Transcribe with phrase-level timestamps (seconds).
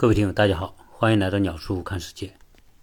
[0.00, 2.32] 各位听友，大家好，欢迎来到鸟叔看世界。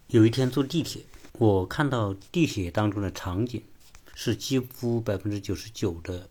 [0.07, 1.01] 有一天坐地铁，
[1.39, 3.63] 我看到地铁当中的场景
[4.13, 6.27] 是几乎百分之九十九的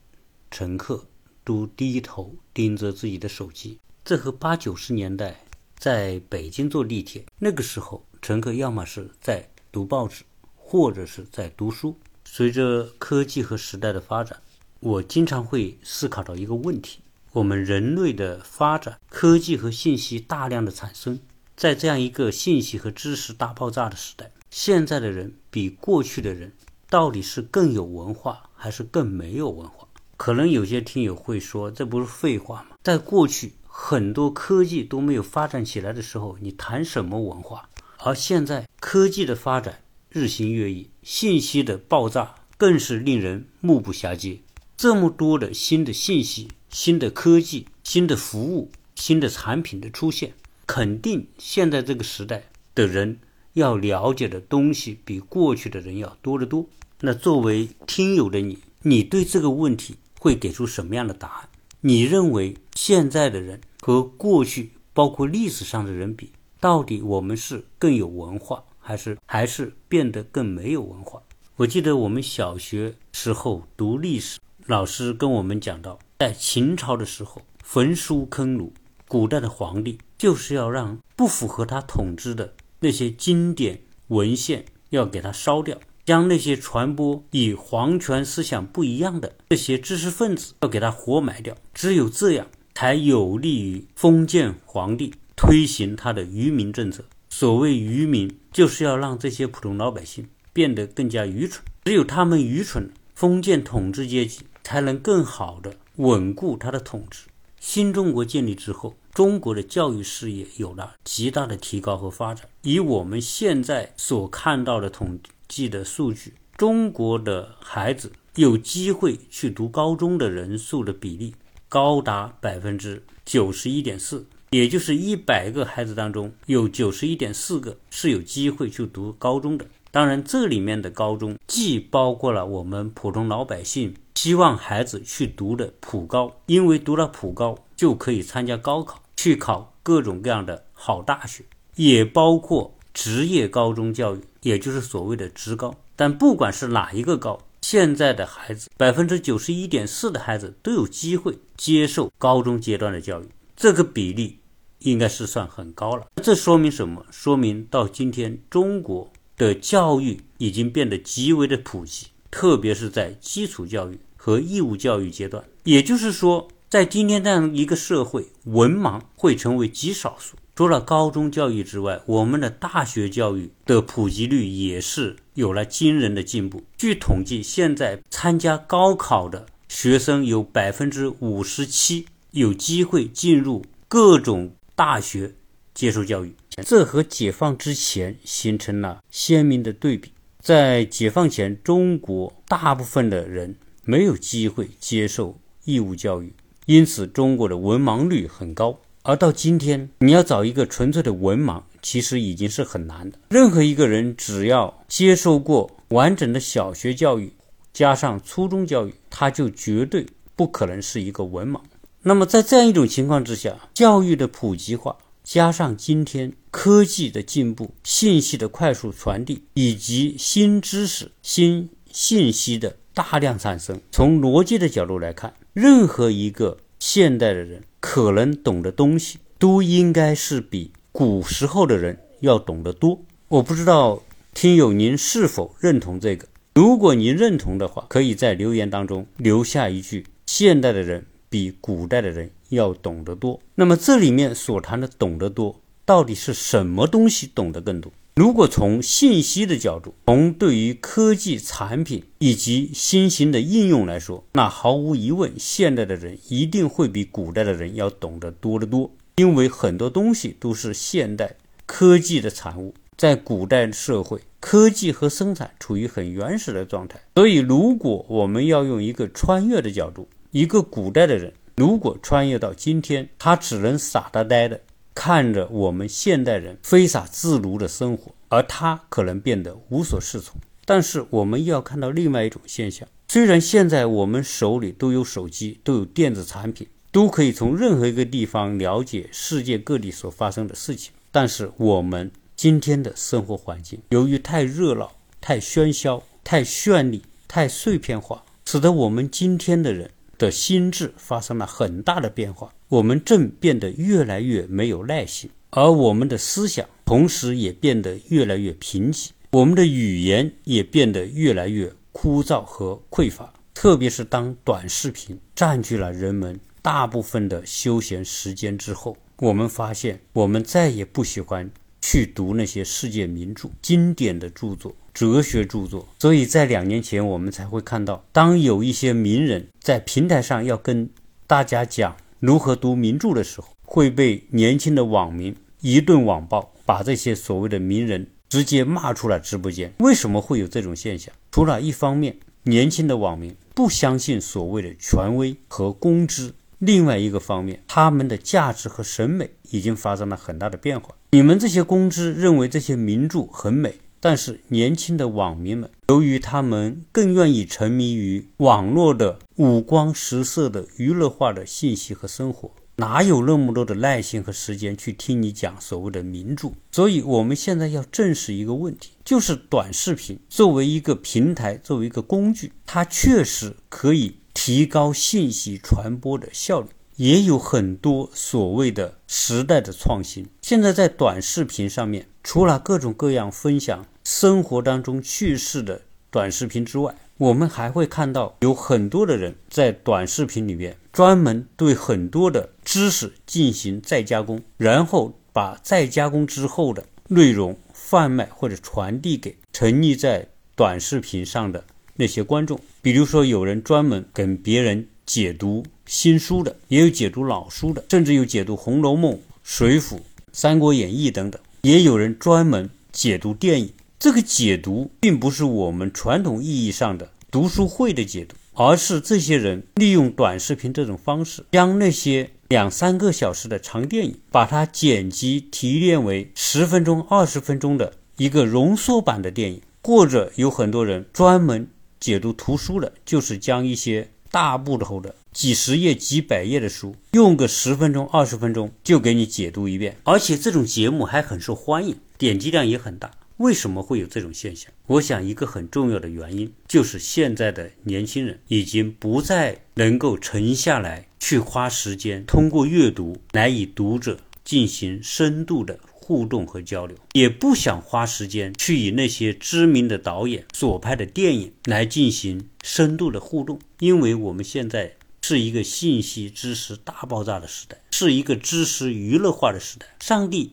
[0.50, 1.06] 乘客
[1.42, 3.78] 都低头盯着自己的手机。
[4.04, 5.40] 这和八九十年代
[5.78, 10.23] 在北京坐地铁那个时候，乘客要么是在读报纸，
[10.55, 11.96] 或者是在读书。
[12.27, 14.39] 随着科技和时代的发展，
[14.80, 17.01] 我经常会思考到一个问题。
[17.35, 21.19] 我们人类的发展，科技和信息大量的产生，
[21.57, 26.52] 在这样一个信息和知识大爆炸的时代，现在的人比过去的人
[26.89, 29.89] 到底是更有文化还是更没有文化？
[30.16, 32.77] 可能有些听友会说，这不是废话吗？
[32.84, 37.69] 在过去很多科技都没有发展起来的时候，你谈什么文化？
[37.98, 44.39] 而现在科技的发展日新月异，信息的爆炸更是令人目不暇接，
[44.77, 46.47] 这么多的新的信息。
[46.74, 50.34] 新的科技、新的服务、新的产品的出现，
[50.66, 53.20] 肯定现在这个时代的人
[53.52, 56.67] 要了解的东西比过去的人要多得多。
[57.02, 61.48] 那作为听友的你，你对这个问题会给出什么样的答案？
[61.83, 71.22] 你认为现在的人和过去，包括历史上的人比，到底我们是更有文化，还是还是变得更没有文化？
[71.55, 76.00] 我记得我们小学时候读历史，老师跟我们讲到。
[76.25, 78.72] 在秦朝的时候，焚书坑儒，
[79.06, 91.55] 古代的皇帝就是要让不符合他统治的那些经典文献要给他烧掉，将那些传播与皇权思想不一样的这些知识分子要给他活埋掉。
[91.75, 97.05] 只有这样，才有利于封建皇帝推行他的愚民政策。
[97.28, 101.62] 所谓愚民，就是要让这些普通老百姓变得更加愚蠢。
[101.84, 105.77] 只有他们愚蠢，封建统治阶级才能更好的。
[105.97, 107.27] 稳固他的统治。
[107.61, 112.47] 新中国建立之后，中国的教育事业有了极大的提高和发展。
[112.62, 121.35] 以我们现在所看到的统计的数据，中国的孩子有机会去读高中的人数的比例
[121.68, 129.64] 高达百分之九十一点四，也就是一百个孩子当中有九十一点四个是有机会去读高中的。
[129.91, 133.94] 当然，这里面的高中既包括了我们普通老百姓。
[134.14, 141.44] 希望孩子去读的普高，因为读了普高就可以参加高考，去考各种各样的好大学，
[141.75, 145.75] 也包括职业高中教育，也就是所谓的职高。
[145.97, 154.38] 但不管是哪一个高，现在的孩子百分之九十一点四的孩子都有机会接受高中阶段的教育，这个比例
[154.79, 156.06] 应该是算很高了。
[156.23, 157.05] 这说明什么？
[157.11, 162.06] 说明到今天中国的教育已经变得极为的普及。
[162.34, 170.37] 特别是在基础教育和义务教育阶段，也就是说，在今天这样一个社会，文盲会成为极少数。
[170.56, 176.64] 除了高中教育之外，我们的大学教育的普及率也是有了惊人的进步。
[176.76, 185.34] 据统计，现在参加高考的学生有百分之五十七有机会进入各种大学
[185.73, 186.34] 接受教育，
[186.67, 190.11] 这和解放之前形成了鲜明的对比。
[190.44, 196.34] 在解放前，中国大部分的人没有机会接受义务教育，
[196.66, 198.78] 因此中国的文盲率很高。
[199.05, 203.19] 而到今天，你要找一个纯粹的文盲，其实已经是很难的。
[203.31, 207.32] 任何一个人只要接受过完整的小学教育，
[207.72, 210.06] 加上初中教育，他就绝对
[210.37, 211.58] 不可能是一个文盲。
[212.02, 214.94] 那么在这样一种情况之下，教育的普及化。
[215.25, 233.00] 加上今天科技的进步、信息的快速传递，以及新知识、新信息的大量产生，从逻辑的角度来看，任何一个现代的人可能懂的东西，都应该是比古时候的人要懂得多。
[233.29, 234.02] 我不知道
[234.35, 236.29] 听友您是否认同这个？
[236.55, 241.06] 如果您认同的话，可以在留言当中留下一句：现代的人。
[241.31, 243.41] 比古代的人要懂得多。
[243.56, 247.93] 那么这里面所谈的懂得多，到底是什么东西懂得更多？
[248.17, 258.91] 如果从信息的角度，从对于科技产品以及新型的应用来说，那毫无疑问，现代的人一定会比古代的人要懂得多得多。
[259.17, 261.37] 因为很多东西都是现代
[261.67, 267.00] 科技的产物，在古代社会，科技和生产处于很原始的状态。
[267.17, 274.61] 所以，如果我们要用一个穿越的角度，一个古代的人，如果穿越到今天，他只能傻呆呆的
[274.93, 280.41] 看着我们现代人挥洒自如的生活，而他可能变得无所适从。
[280.65, 290.93] 但是，我们要看到另外一种现象：虽然现在我们手里都有手机，都有电子产品，都可以从任何一个地方了解世界各地所发生的事情。
[291.12, 294.91] 但是我们今天的生活环境，由于太热闹、
[295.21, 299.91] 太喧嚣、太绚丽、太碎片化，使得我们今天的人
[300.25, 302.50] 的心智发生了很大的变化。
[302.69, 313.31] 我们正变得越来越没有耐心，而我们的思想同时也变得越来越贫瘠，我们的语言也变得越来越枯燥和匮乏。
[313.53, 318.97] 特别是当短视频占据了人们大部分的休闲时间之后。
[319.19, 321.49] 我们发现，我们再也不喜欢
[321.87, 325.87] 去读那些世界名著、经典的著作、哲学著作。
[325.99, 330.89] 所以在两年前，我们才会看到，当有一些名人在平台上要跟
[331.27, 339.71] 大家讲如何读名著的时候，会被年轻的网民一顿网暴，把这些所谓的名人直接骂出了直播间。
[339.81, 341.15] 为什么会有这种现象？
[341.31, 346.33] 除了一方面，年轻的网民不相信所谓的权威和公知。
[346.61, 350.95] 另外一个方面，他们的价值和审美已经发生了很大的变化。
[351.14, 366.50] 你们这些公知认为这些名著很美，但是年轻的网民们，由于他们更愿意沉迷于网络的五光十色的娱乐化的信息和生活，哪有那么多的耐心和时间去听你讲所谓的名著？
[366.72, 374.16] 所以，我们现在要正视一个问题，就是短视频作为一个平台，作为一个工具，它确实可以。
[374.37, 376.66] 提高信息传播的效率，
[376.96, 380.26] 也有很多所谓的时代的创新。
[380.43, 401.64] 现在在短视频上面，除了各种各样分享生活当中趣事的短视频之外，我们还会看到有很多的人在短视频里面专门对很多的知识进行再加工，然后把再加工之后的内容贩卖或者传递给沉溺在短视频上的。
[401.97, 409.12] 那些观众，比如说有人专门跟别人解读新书的，也有解读老书的，甚至有解读《红楼梦》
[409.43, 409.81] 《水浒》
[410.33, 413.73] 《三国演义》等等，也有人专门解读电影。
[413.99, 431.69] 这个解读并不是我们传统意义上的读书会的解读，而是这些人利用短视频这种方式，将那些两三个小时的长电影，把它剪辑提炼为十分钟、二十分钟的一个浓缩版的电影，或者有很多人专门。
[432.00, 443.13] 解读图书的，就是将一些大部头的几十页、几百页的书，用个十分钟、二十分钟就给你解读一遍，而且这种节目还很受欢迎，点击量也很大。
[443.37, 444.73] 为什么会有这种现象？
[444.89, 455.79] 我想一个很重要的原因就是现在的年轻人已经不再能够沉下来去花时间，通过阅读来与读者进行深度的。
[456.05, 469.87] 互动和交流，也不想花时间去以那些知名的导演所拍的电影来进行深度的互动，因为我们现在是一个信息知识大爆炸的时代，是一个知识娱乐化的时代。
[469.99, 470.53] 上帝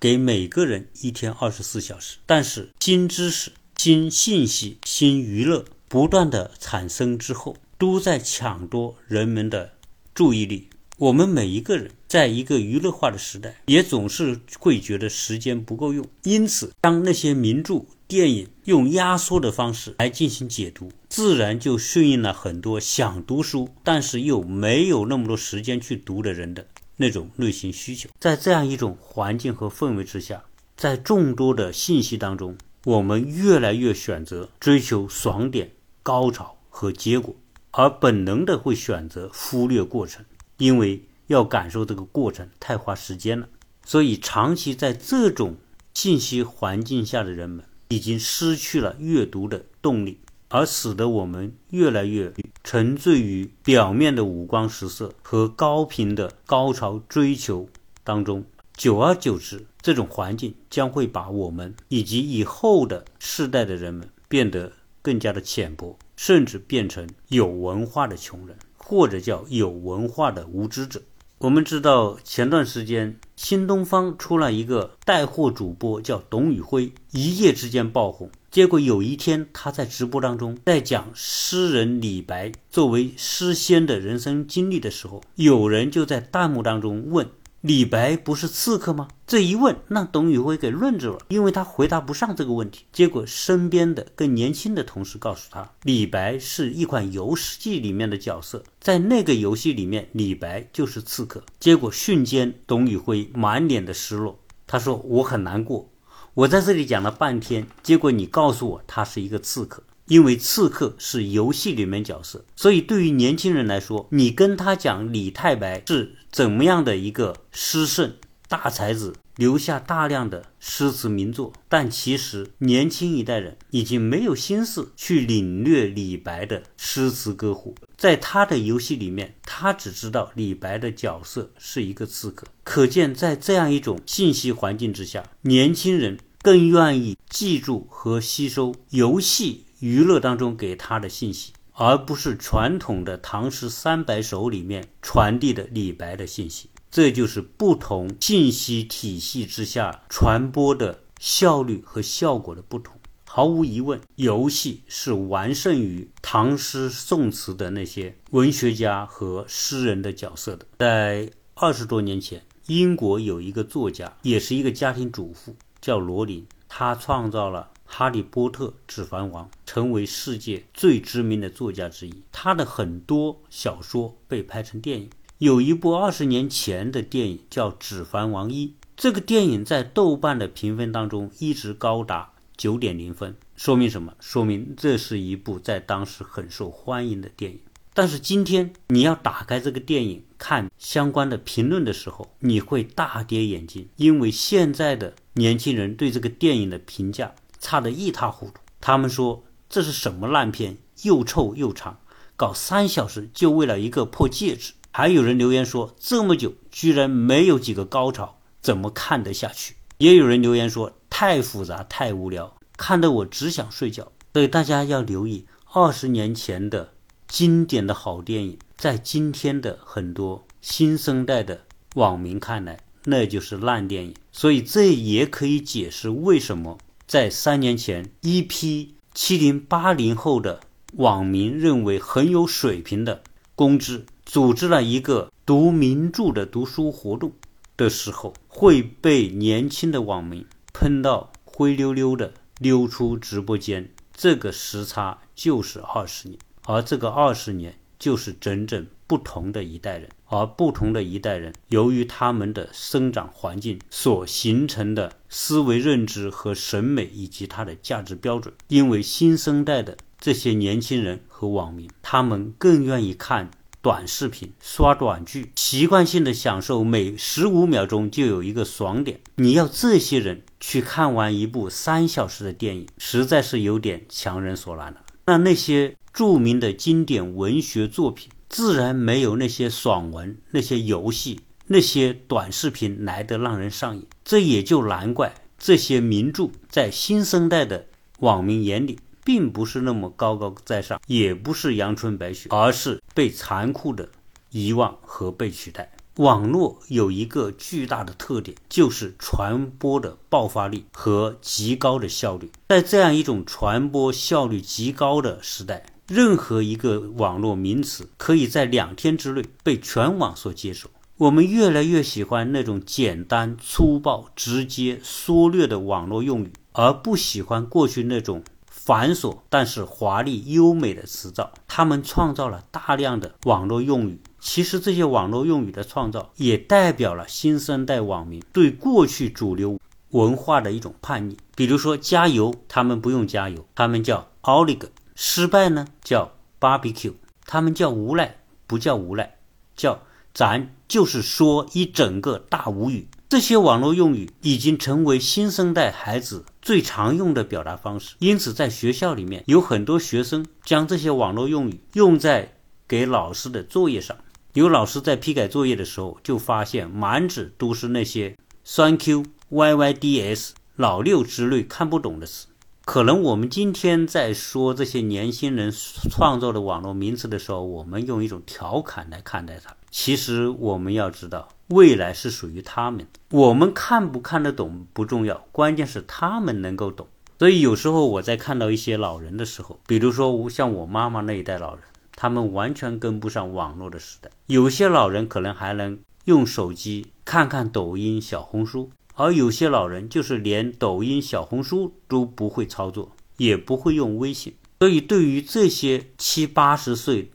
[0.00, 9.72] 给每个人一天二十四小时，但是新知识、新信息、新娱乐不断的产生之后，都在抢夺人们的
[10.14, 10.70] 注意力。
[10.98, 26.66] 我们每一个人在一个娱乐化的时代，也总是会觉得时间不够用，因此，当那些名著、电影用压缩的方式来进行解读，自然就顺应了很多想读书但是又没有那么多时间去读的人的
[26.96, 28.08] 那种内心需求。
[28.18, 30.44] 在这样一种环境和氛围之下，
[30.78, 37.36] 在众多的信息当中，我们越来越选择追求爽点、高潮和结果，
[37.72, 40.24] 而本能的会选择忽略过程。
[40.58, 43.48] 因为要感受这个过程太花时间了，
[43.84, 45.56] 所以长期在这种
[45.94, 52.32] 信息环境下的人们已经失去了阅读的动力，而使得我们越来越
[52.62, 57.68] 沉醉于表面的五光十色和高频的高潮追求
[58.02, 58.44] 当中。
[58.74, 64.70] 久而久之，这种环境将会把我们以及以后的世代的人们变得
[65.00, 68.56] 更加的浅薄，甚至变成有文化的穷人。
[68.88, 71.02] 或者叫有文化的无知者。
[71.38, 78.30] 我们知道，前段时间新东方出了一个带货主播，叫董宇辉，一夜之间爆红。
[78.48, 87.28] 结果有一天，他在直播当中在讲诗人李白作为诗仙的人生经历的时候，有人就在弹幕当中问。
[87.66, 89.08] 李白不是刺客吗？
[89.26, 92.84] 这一问，让董宇辉给愣住了，因为他回答不上这个问题。
[92.92, 101.42] 结果身边的更年轻的同事告诉他，李白是一款游戏里面的角色，在那个游戏里面，李白就是刺客。
[101.58, 105.90] 结果瞬间，董宇辉满脸的失落，他说：“我很难过，
[106.34, 118.12] 我在这里讲了半天，结果你告诉我他是一个刺客。”因为刺客是游戏里面角色，所以对于年轻人来说，你跟他讲李太白是怎么样的一个诗圣
[118.46, 132.46] 大才子，留下大量的诗词名作，但其实年轻一代人已经没有心思去领略李白的诗词歌赋，在他的游戏里面，他只知道李白的角色是一个刺客。
[132.62, 139.62] 可见，在这样一种信息环境之下，年轻人更愿意记住和吸收游戏。
[139.80, 146.70] 娱乐当中给他的信息，而不是传统的《唐诗三百首》里面传递的李白的信息。
[146.90, 152.96] 这就是不同信息体系之下传播的效率和效果的不同。
[153.28, 160.64] 毫无疑问，游戏是完胜于唐诗宋词的那些文学家和诗人的角色的。
[160.78, 167.68] 在二十多年前，英国有一个作家，也是一个家庭主妇，叫罗琳，他创造了。
[167.86, 175.08] 《哈利波特》《指环王》成为世界最知名的作家之一，他的很多小说被拍成电影。
[175.38, 184.14] 有一部二十年前的电影叫《指环王一》，这个电影在豆瓣的评分当中一直高达九点零分，说明什么？
[184.18, 187.60] 说明这是一部在当时很受欢迎的电影。
[187.92, 197.34] 但是今天你要打开这个电影看相关的评论的时候，你会大跌眼镜，因为现在的年轻人对这个电影的评价。
[197.58, 198.60] 差得一塌糊涂。
[198.80, 201.98] 他们说这是什么烂片，又臭又长，
[202.36, 204.74] 搞三小时就为了一个破戒指。
[204.92, 209.74] 还有人留言说这么久居然没有几个高潮，怎么看得下去？
[209.98, 214.12] 也有人留言说太复杂太无聊，看得我只想睡觉。
[214.32, 216.92] 所以大家要留意，二十年前的
[217.26, 221.62] 经典的好电影，在今天的很多新生代的
[221.94, 224.14] 网民看来，那就是烂电影。
[224.30, 226.78] 所以这也可以解释为什么。
[227.06, 230.60] 在三年前，一批七零八零后的
[230.94, 233.22] 网民认为很有水平的
[233.54, 237.30] 公知组织了一个读名著的读书活动
[237.76, 243.88] 的时候，会被年轻的网民喷到灰溜溜的溜出直播间。
[244.12, 250.08] 这个时差就是二十年，而这个二十年就是整整不同的一代人。
[250.28, 269.20] 而不同的一代人，由于他们的生长环境所形成的思维认知和审美，以及他的价值标准，因为新生代的这些年轻人和网民，他们更愿意看短视频、刷短剧，习惯性的享受每十五秒钟就有一个爽点。
[269.36, 275.02] 你要这些人去看完一部三小时的电影，实在是有点强人所难了。
[275.26, 278.30] 那那些著名的经典文学作品。
[278.48, 284.06] 自然没有那些爽文、那些游戏、那些短视频来的让人上瘾。
[284.24, 287.86] 这也就难怪这些名著在新生代的
[288.20, 294.08] 网民眼里，并不是那么高高在上，也不是阳春白雪，而是被残酷的
[294.50, 295.92] 遗忘和被取代。
[296.16, 302.50] 网络有一个巨大的特点，就是传播的爆发力和极高的效率。
[302.68, 305.84] 在这样一种传播效率极高的时代。
[306.08, 310.88] 任何一个网络名词可以在两天之内被全网所接受。
[311.16, 321.52] 我们越来越喜欢那种简单、粗暴、直接、缩略的网络用语，而不喜欢过去那种繁琐但是华丽优美的词藻。
[321.66, 331.36] 他们创造了大量的网络用语，其实这些网络用语的创造也代表了新生代网民对过去主流文化的一种叛逆。
[331.56, 334.88] 比如说，加油，他们不用加油，他们叫奥利格。
[335.16, 337.14] 失败呢叫 barbecue，
[337.46, 339.36] 他们叫无赖不叫无赖，
[339.74, 340.02] 叫
[340.34, 343.08] 咱就是说一整个大无语。
[343.28, 352.52] 这些网络用语已经成为新生代孩子最常用的表达方式，因此在学校里面有很多学生将这些网络用语用在
[352.86, 354.16] 给老师的作业上。
[354.52, 362.46] 有老师在批改作业的时候，就发现满纸都是那些 thank you、yyds、老六之类看不懂的词。
[362.86, 365.72] 可能我们今天在说这些年轻人
[366.08, 369.74] 创造的网络名词的时候，我们用一种调侃来看待它。
[369.90, 373.04] 其实我们要知道，未来是属于他们。
[373.32, 377.08] 我们看不看得懂不重要，关键是他们能够懂。
[377.40, 381.82] 所以有时候我在看到一些老人的时候，比如说像我妈妈那一代老人，
[382.14, 384.30] 他们完全跟不上网络的时代。
[384.46, 388.92] 有些老人可能还能用手机看看抖音、小红书。
[389.18, 397.30] 而有些老人就是连抖音、小红书都不会操作，也不会用微信，所以对于这些七八十岁、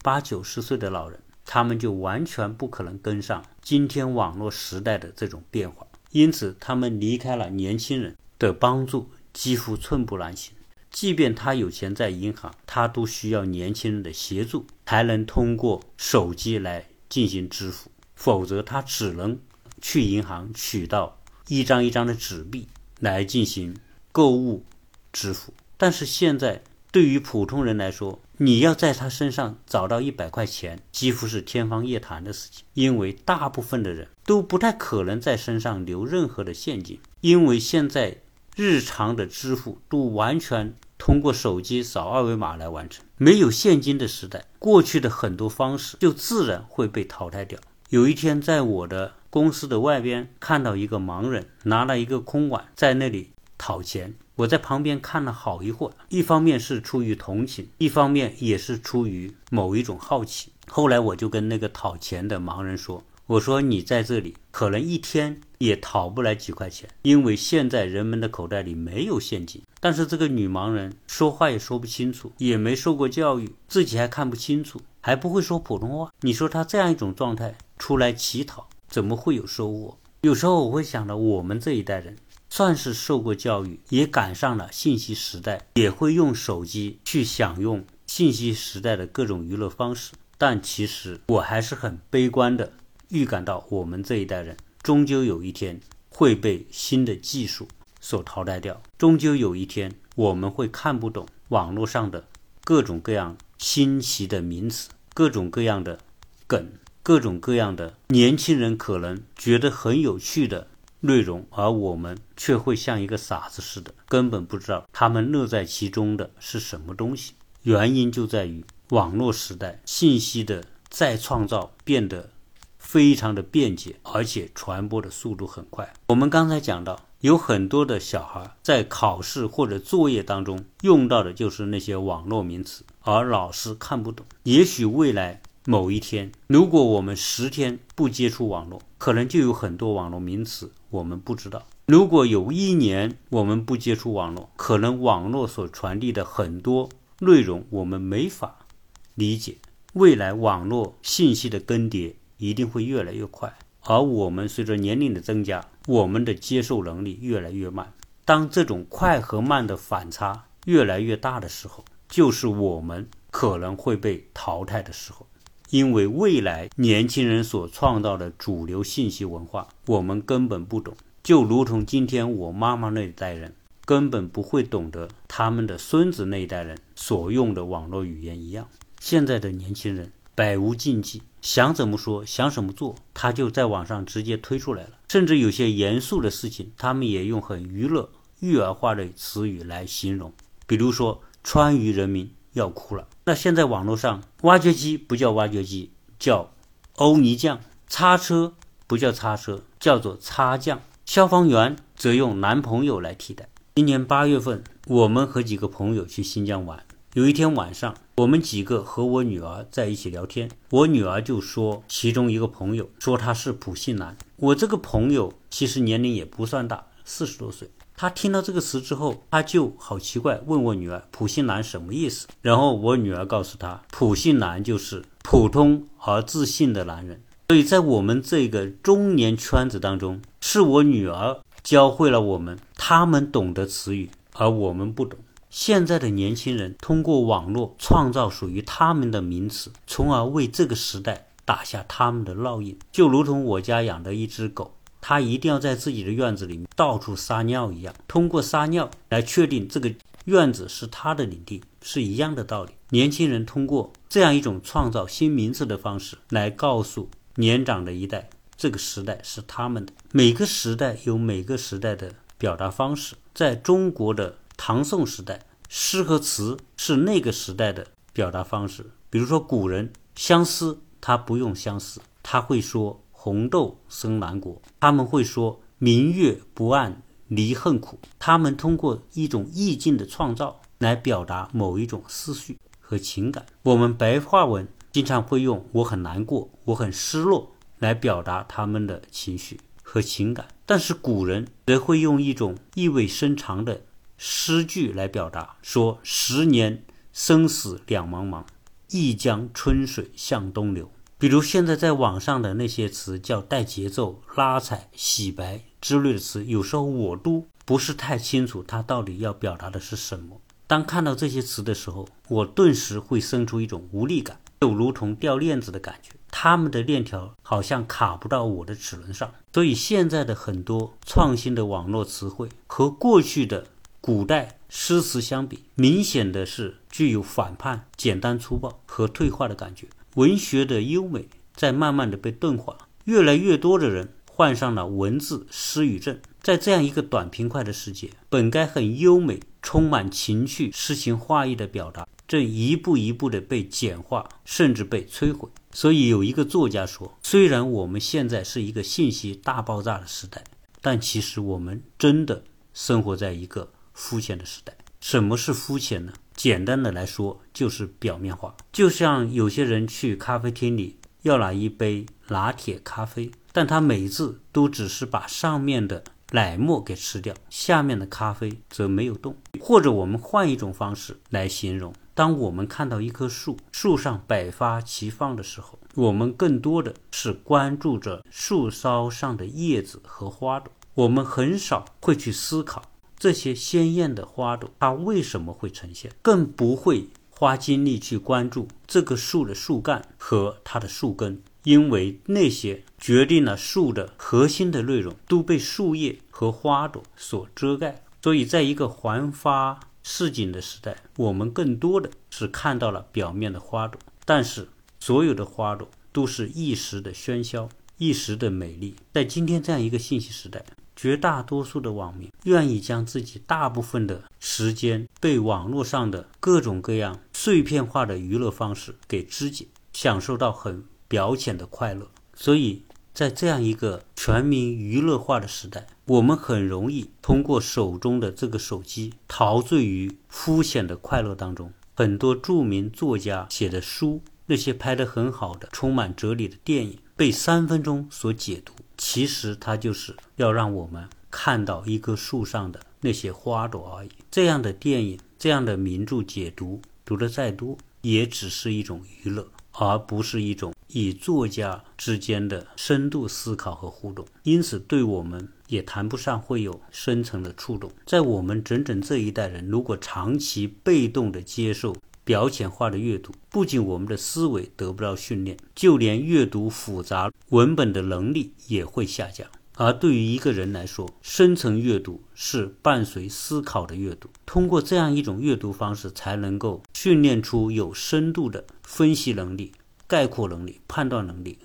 [0.00, 10.54] 八九十岁的老人，他们就完全不可能跟上今天网络时代的这种变化，因此他们离开了年轻人的帮助，几乎寸步难行。
[10.92, 19.36] 即便他有钱在银行，他都需要年轻人的协助，才能通过手机来进行支付，否则他只能
[19.82, 22.68] 去银行取到一张一张的纸币
[23.00, 23.76] 来进行
[24.12, 24.64] 购物
[25.12, 25.52] 支付。
[25.76, 38.18] 但是现在对于普通人来说，你要在他身上找到一百块钱，几乎是天方夜谭的事情，因为大部分的人都不太可能在身上留任何的现金，因为现在
[38.56, 40.74] 日常的支付都完全。
[40.96, 47.58] 通过手机扫二维码来完成，没有现金的时代，过去的很多方式就自然会被淘汰掉。
[47.90, 60.52] 有一天，在我的公司的外边看到一个盲人拿了一个空碗在那里讨钱，我在旁边看了好一会儿，一方面是出于同情，一方面也是出于某一种好奇。
[60.68, 63.02] 后来我就跟那个讨钱的盲人说。
[63.26, 69.62] 我说你在这里可能一天也讨不来几块钱，因为现在人们的口袋里没有现金。
[69.80, 76.12] 但是这个女盲人说话也说不清楚，也没受过教育，自己还看不清楚，还不会说普通话。
[76.20, 79.98] 你说她这样一种状态出来乞讨，怎么会有收获？
[80.20, 82.16] 有时候我会想到，我们这一代人
[82.48, 90.12] 算是受过教育，也赶上了信息时代，也会用手机去享用信息时代的各种娱乐方式。
[90.38, 92.72] 但其实我还是很悲观的。
[93.08, 97.66] 预感到我们这一代人终究有一天会被新的技术
[98.00, 102.28] 所淘汰掉，终究有一天我们会看不懂网络上的
[102.62, 105.98] 各种各样新奇的名词、各种各样的
[106.46, 106.70] 梗、
[107.04, 110.66] 各种各样的年轻人可能觉得很有趣的
[111.00, 117.34] 内容，而我们却会像一个傻子似的，根本不知道他们乐在其中的是什么东西。
[117.62, 122.30] 原因就在于网络时代信息的再创造变得。
[122.78, 125.94] 非常的便捷，而且传播的速度很快。
[126.08, 134.26] 我们刚才讲到，有很多的小孩在考试或者作业当中用到的就是那些网络名词，而老师看不懂。
[134.42, 146.88] 也许未来某一天，如果我们十天不接触网络，可能就有很多网络名词我们不知道；如果有一年我们不接触网络，可能网络所传递的很多
[147.20, 148.66] 内容我们没法
[149.14, 149.56] 理解。
[149.94, 152.14] 未来网络信息的更迭。
[152.36, 157.92] 一定会越来越快，而我们随着年龄的增加，我们的接受能力越来越慢。
[158.24, 165.26] 当这种快和慢的反差越来越大的时候，就是我们可能会被淘汰的时候。
[165.74, 173.52] 因为未来年轻人所创造的主流信息文化，我们根本不懂，就如同今天我妈妈那一代人
[173.84, 178.68] 根本不会懂得他们的孙子那一代人所用的网络语言一样。
[179.00, 180.12] 现在的年轻人。
[180.36, 184.90] 百无禁忌，想怎么说，想怎么做，他就在网上直接推出来了。
[185.08, 188.10] 甚至有些严肃的事情，他们也用很娱乐、
[188.40, 190.32] 育儿化的词语来形容。
[190.66, 193.06] 比如说，川渝人民要哭了。
[193.26, 196.50] 那现在网络上，挖掘机不叫挖掘机，叫
[196.96, 198.54] 欧尼酱；擦车
[198.86, 203.48] 不叫擦车，叫做擦酱；消防员则用男朋友来替代。
[203.76, 206.84] 今年八月份，我们和几个朋友去新疆玩。
[207.14, 214.16] 有一天晚上，我们几个和我女儿在一起聊天，我女儿就说其中一个朋友说他是普信男。
[214.36, 217.70] 我这个朋友其实年龄也不算大，四十多岁。
[217.96, 222.26] 他听到这个词之后，他就好奇怪，问我女儿普信男什么意思。
[222.42, 227.22] 然后我女儿告诉他，普信男就是普通而自信的男人。
[227.48, 235.18] 所以在我们这个中年圈子当中，是我女儿教会了我们他们懂得词语，而我们不懂。
[235.50, 242.76] 现在的年轻人通过网络创造属于他们的名词，从而为这个时代打下他们的烙印。
[242.90, 244.74] 就如同我家养的一只狗，
[245.06, 249.92] 他一定要在自己的院子里面到处撒尿一样，通过撒尿来确定这个
[250.24, 252.72] 院子是他的领地，是一样的道理。
[252.88, 259.92] 年轻人通过这样一种创造新名词的方式来告诉年长的一代，这个时代是他们的。
[260.10, 264.38] 每个时代有每个时代的表达方式，在中国的。
[264.56, 268.86] 唐宋时代，诗和词是那个时代的表达方式。
[269.10, 276.92] 比如说，古人相思，他不用相思，他会说“红豆生南国”，他们会说“明月不谙
[277.26, 277.98] 离恨苦”。
[278.20, 283.46] 他们通过一种意境的创造来表达某一种思绪和情感。
[283.62, 293.80] 我们白话文经常会用“我很难过”“我很失落”来表达他们的情绪和情感，但是古人则会用一种意味深长的。
[294.18, 298.44] 诗句来表达，说十年生死两茫茫，
[298.90, 300.90] 一江春水向东流。
[301.16, 310.40] 比如现在在网上的那些词，叫带节奏、拉踩、洗白之类的词，有时候我都不是太清楚它到底要表达的是什么。
[310.66, 316.10] 当看到这些词的时候，我顿时会生出一种无力感，就如同掉链子的感觉。
[316.30, 319.32] 他们的链条好像卡不到我的齿轮上。
[319.52, 323.68] 所以现在的很多创新的网络词汇和过去的
[324.00, 329.86] 古代诗词相比，明显的是具有反叛、简单粗暴和退化的感觉。
[330.14, 336.20] 文学的优美在慢慢的被钝化，越来越多的人患上了文字失语症。
[336.40, 345.48] 在这样一个短平快的世界，本该很优美、充满情趣、诗情画意的表达，正一步一步的被简化，甚至被摧毁。
[345.72, 350.44] 所以有一个作家说：“虽然我们现在是一个信息大爆炸的时代，
[350.80, 354.76] 但其实我们真的生活在一个肤浅的时代。
[355.00, 356.12] 什么是肤浅呢？
[356.34, 358.54] 简单的来说，就是表面化。
[358.72, 369.36] 就像有些人去咖啡厅里要拿一杯拿铁咖啡，但他每次都只是把上面的。”奶沫给吃掉，下面的咖啡则没有动。
[369.60, 380.72] 或者我们换一种方式来形容：当我们看到一棵树，树上百花齐放的时候，我们更多的是关注着树梢上的叶子和花朵。
[380.94, 382.82] 我们很少会去思考
[383.24, 391.42] 这些鲜艳的花朵它为什么会呈现，更不会花精力去关注这个树的树干和它的树根。
[391.62, 404.68] 因为那些决定了树的核心的内容都被树叶和花朵所遮盖，所以在一个环花似锦的时代，我们更多的是看到了表面的花朵，但是
[405.00, 408.94] 所有的花朵都是一时的喧嚣，一时的美丽。
[409.14, 410.62] 在今天这样一个信息时代，
[410.96, 420.84] 绝大多数的网民愿意将自己大部分的时间被网络上的各种各样碎片化的娱乐方式给肢解，享受到很。
[421.06, 431.72] 表浅的快乐，所以在这样一个全民娱乐化的时代，我们很容易通过手中的这个手机陶醉于肤浅的快乐当中。
[431.94, 444.10] 很多著名作家写的书，那些拍得很好的、充满哲理的电影，被三分钟所解读，其实它就是要让我们看到一棵树上的那些花朵而已。
[444.30, 449.48] 这样的电影、这样的名著解读，读得再多，也只是一种娱乐。
[449.76, 457.90] 而不是一种以作家之间的深度思考和互动，因此对我们也谈不上会有深层的触动。
[458.06, 461.92] 在我们整整这一代人，如果长期被动的接受
[462.24, 469.46] 表浅化的阅读，不仅我们的思维得不到训练，就连阅读复杂文本的能力也会下降。
[469.76, 474.30] 而对于一个人来说，深层阅读是伴随思考的阅读。
[474.46, 479.72] 通过这样一种阅读方式，才能够训练出有深度的分析能力、
[480.06, 481.58] 概括能力、判断能力、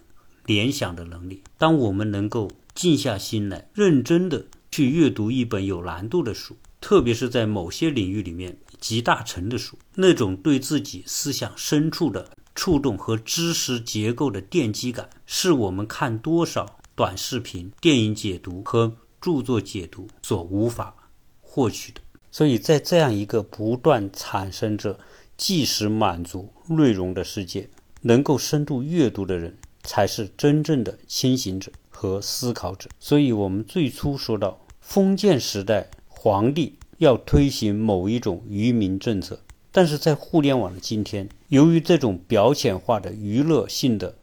[0.45, 1.43] 联想的能力。
[1.59, 16.75] 当我们能够静下心来，认真的去阅读一本有难度的书，特别是在某些领域里面集大成的书，那种对自己思想深处的触动和知识结构的奠基感，是我们看多少。
[16.95, 20.93] 短视频、电影解读和著作解读所无法
[21.39, 24.99] 获取的，所以在这样一个不断产生着
[25.37, 27.69] 即时满足内容的世界，
[28.01, 32.89] 能够深度阅读的人才是真正的清醒者和思考者。
[32.99, 44.15] 所以，我们最初说到封建时代皇帝要推行某一种愚民政策，但是在互联网的今天，由于这种表浅化的娱乐性的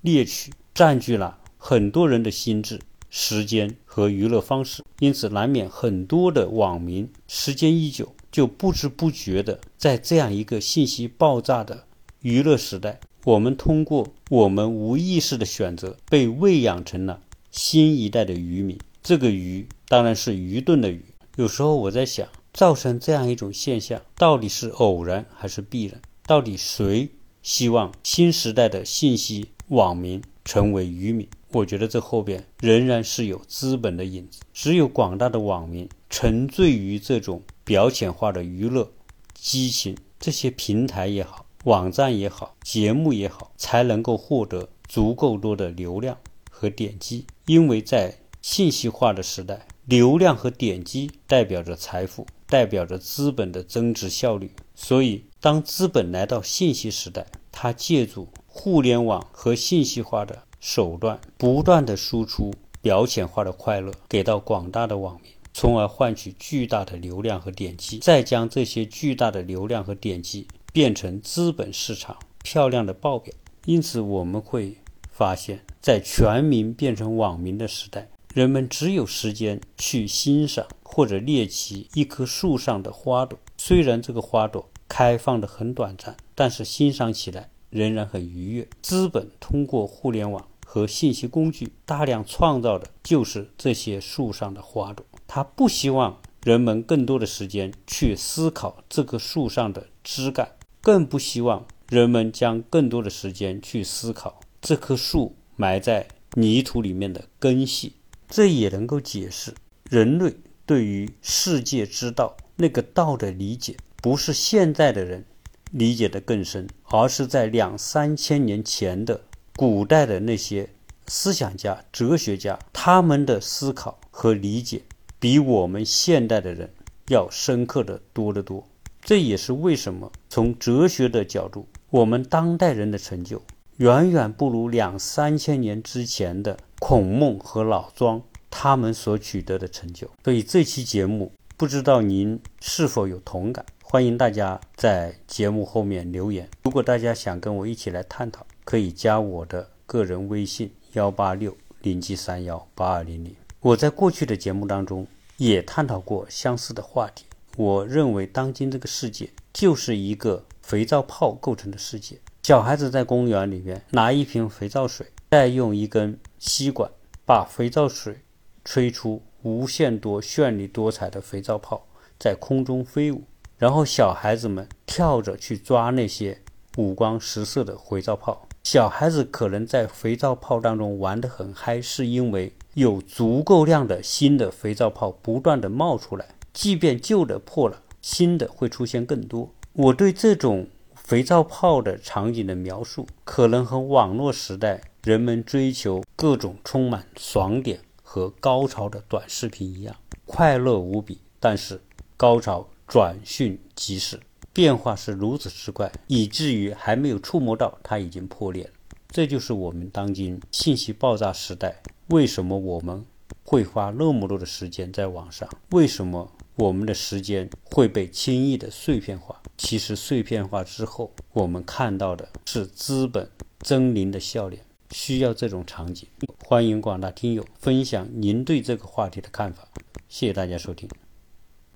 [0.00, 1.38] 猎取占据了。
[1.62, 11.84] 很多人的心智、时间和娱乐方式，因此难免很多的网民时间一久，就不知不觉的在这样一个信息爆炸的
[12.22, 18.78] 娱乐时代，我们通过我们无意识的选择，被喂养成了新一代的愚民。
[19.02, 21.04] 这个愚当然是愚钝的愚。
[21.40, 25.98] 有时候我在想，造成这样一种现象，到底是偶然还是必然？
[26.26, 27.08] 到底谁
[27.42, 31.26] 希望新时代的信息网民成为愚民？
[31.52, 34.40] 我觉得这后边仍然是有资本的影子。
[34.52, 38.92] 只有广大的网民沉醉于这种表浅化的娱乐
[39.32, 46.18] 激情，这些平台也好，网站也好，节目也好，才能够获得足够多的流量
[46.50, 47.24] 和点击。
[47.46, 54.52] 因为在信息化的时代，流量和点击代表着财富，代表着资本的增值效率。
[54.74, 60.42] 所以，当资本来到信息时代，它借助互联网和信息化的。
[60.62, 73.32] 手段不断的输出表浅化的快乐给到广大的网民，从而换取巨大的流量和点击，再将这些巨大的流量和点击变成资本市场漂亮的报表。
[73.64, 74.76] 因此，我们会
[75.10, 88.68] 发现，在全民变成网民的时代，人们只有时间去欣赏或者猎奇一棵树上的花朵，虽然这个花朵开放的很短暂，但是欣赏起来仍然很愉悦。
[88.82, 95.04] 资本通过互联网和信息工具大量创造的就是这些树上的花朵。
[95.26, 107.94] 他不希望人们更多的时间去思考这棵树上的枝干，更不希望人们将更多的时间去思考这棵树埋在泥土里面的根系。
[108.30, 109.52] 这也能够解释
[109.90, 110.32] 人类
[110.64, 115.24] 对于世界之道那个道的理解，不是现在的人
[115.72, 119.20] 理解的更深，而是在两三千年前的
[119.56, 120.70] 古代的那些
[121.08, 124.82] 思想家、哲学家他们的思考和理解。
[125.18, 126.70] 比我们现代的人
[127.08, 128.66] 要深刻的多得多。
[129.02, 133.42] 这也是为什么从哲学的角度，我们当代人的成就
[133.76, 140.10] 远远不如两三千年之前的孔孟和老庄他们所取得的成就。
[140.24, 143.64] 所以这期节目，不知道您是否有同感？
[143.84, 146.48] 欢迎大家在节目后面留言。
[146.62, 153.36] 如果大家想跟我一起来探讨，可以加我的个人微信：幺八六零七三幺八二零零。
[153.60, 157.26] 我在过去的节目当中也探讨过相似的话题。
[157.56, 162.16] 我认为，当今这个世界就是一个肥皂泡构成的世界。
[162.42, 166.90] 小孩子在公园里面拿一瓶肥皂水，再用一根吸管
[167.24, 168.22] 把肥皂水
[168.64, 171.86] 吹出无限多绚丽多彩的肥皂泡，
[172.18, 173.22] 在空中飞舞。
[173.56, 176.42] 然后小孩子们跳着去抓那些
[176.78, 178.48] 五光十色的肥皂泡。
[178.64, 182.52] 小孩子可能在肥皂泡当中玩得很嗨，是因为。
[182.74, 189.52] 有足够量的新的肥皂泡不断的冒出来，即便旧的破了，新的会出现更多。
[189.72, 201.80] 我对这种肥皂泡的场景的描述，可能和网络时代人们追求各种充满爽点和高潮的短视频一样，快乐无比，但是
[202.18, 204.20] 高潮转瞬即逝，
[204.52, 208.70] 变化是如此之快，以至于还没有触摸到它已经破裂了。
[209.08, 211.82] 这就是我们当今信息爆炸时代。
[212.08, 213.06] 为什么我们
[213.42, 215.48] 会花那么多的时间在网上？
[215.70, 219.40] 为什么我们的时间会被轻易的碎片化？
[219.56, 223.30] 其实碎片化之后，我们看到的是资本
[223.62, 224.62] 狰狞的笑脸。
[224.90, 226.06] 需要这种场景。
[226.44, 229.68] 欢迎广大听友分享您对这个话题的看法。
[230.08, 230.88] 谢谢大家收听。